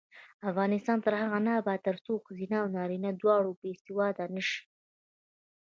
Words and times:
افغانستان 0.49 0.97
تر 1.05 1.13
هغو 1.21 1.39
نه 1.47 1.51
ابادیږي، 1.61 1.85
ترڅو 1.87 2.13
ښځینه 2.25 2.55
او 2.63 2.67
نارینه 2.75 3.09
دواړه 3.21 3.49
باسواده 3.59 4.25
نشي. 4.35 4.61